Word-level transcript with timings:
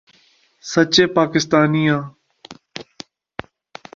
سچے 0.69 1.05
پاکستانی 1.15 1.83
آں۔ 1.95 2.03